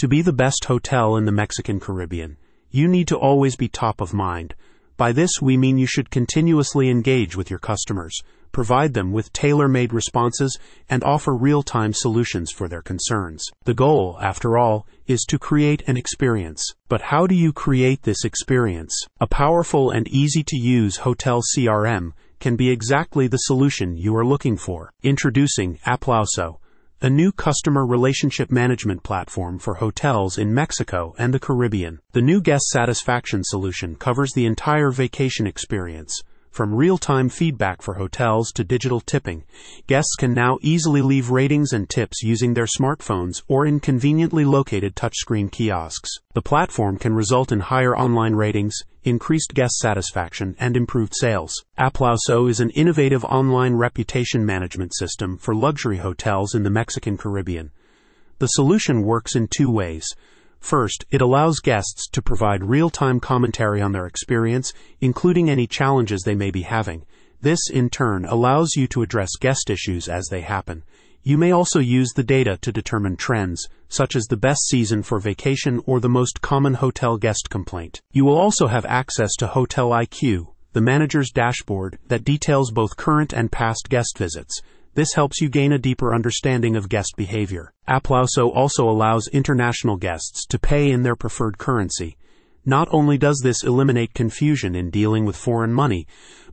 [0.00, 2.36] To be the best hotel in the Mexican Caribbean,
[2.70, 4.54] you need to always be top of mind.
[4.98, 8.20] By this, we mean you should continuously engage with your customers,
[8.52, 10.58] provide them with tailor made responses,
[10.90, 13.42] and offer real time solutions for their concerns.
[13.64, 16.74] The goal, after all, is to create an experience.
[16.90, 18.94] But how do you create this experience?
[19.18, 24.26] A powerful and easy to use hotel CRM can be exactly the solution you are
[24.26, 24.90] looking for.
[25.02, 26.58] Introducing Aplauso
[27.02, 32.00] a new customer relationship management platform for hotels in Mexico and the Caribbean.
[32.12, 36.22] The new guest satisfaction solution covers the entire vacation experience.
[36.56, 39.44] From real time feedback for hotels to digital tipping,
[39.86, 44.96] guests can now easily leave ratings and tips using their smartphones or in conveniently located
[44.96, 46.08] touchscreen kiosks.
[46.32, 48.74] The platform can result in higher online ratings,
[49.04, 51.52] increased guest satisfaction, and improved sales.
[51.78, 57.70] Aplauso is an innovative online reputation management system for luxury hotels in the Mexican Caribbean.
[58.38, 60.08] The solution works in two ways.
[60.60, 66.22] First, it allows guests to provide real time commentary on their experience, including any challenges
[66.22, 67.04] they may be having.
[67.40, 70.82] This, in turn, allows you to address guest issues as they happen.
[71.22, 75.18] You may also use the data to determine trends, such as the best season for
[75.18, 78.00] vacation or the most common hotel guest complaint.
[78.12, 83.32] You will also have access to Hotel IQ, the manager's dashboard that details both current
[83.32, 84.60] and past guest visits.
[84.96, 87.70] This helps you gain a deeper understanding of guest behavior.
[87.86, 92.16] Aplauso also allows international guests to pay in their preferred currency.
[92.64, 96.06] Not only does this eliminate confusion in dealing with foreign money,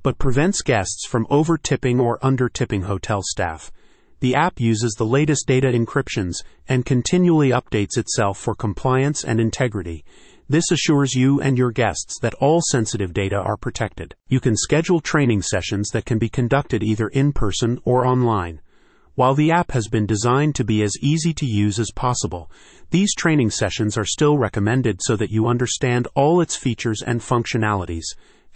[0.03, 3.71] but prevents guests from over tipping or under tipping hotel staff.
[4.19, 10.03] The app uses the latest data encryptions and continually updates itself for compliance and integrity.
[10.49, 14.13] This assures you and your guests that all sensitive data are protected.
[14.27, 18.59] You can schedule training sessions that can be conducted either in person or online.
[19.15, 22.51] While the app has been designed to be as easy to use as possible,
[22.89, 28.05] these training sessions are still recommended so that you understand all its features and functionalities.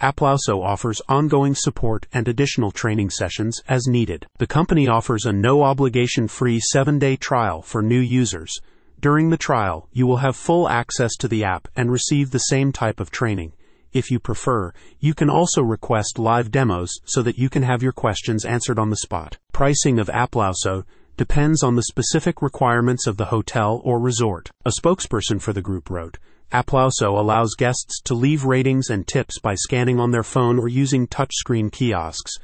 [0.02, 4.26] Aplauso offers ongoing support and additional training sessions as needed.
[4.40, 8.60] The company offers a no obligation free 7 day trial for new users.
[9.00, 12.72] During the trial, you will have full access to the app and receive the same
[12.72, 13.54] type of training.
[13.94, 17.92] If you prefer, you can also request live demos so that you can have your
[17.92, 19.38] questions answered on the spot.
[19.52, 20.84] Pricing of Aplauso
[21.16, 24.50] depends on the specific requirements of the hotel or resort.
[24.66, 26.18] A spokesperson for the group wrote,
[26.52, 31.06] Aplauso allows guests to leave ratings and tips by scanning on their phone or using
[31.06, 32.38] touchscreen kiosks.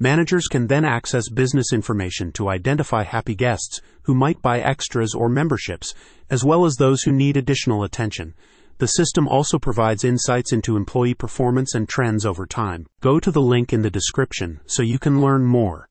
[0.00, 5.28] Managers can then access business information to identify happy guests who might buy extras or
[5.28, 5.92] memberships,
[6.30, 8.34] as well as those who need additional attention.
[8.78, 12.86] The system also provides insights into employee performance and trends over time.
[13.00, 15.86] Go to the link in the description so you can learn more.